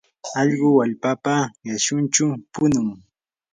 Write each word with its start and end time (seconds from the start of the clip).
allqu 0.39 0.67
wallpapa 0.77 1.35
qishunchaw 1.65 2.31
punun. 2.53 2.89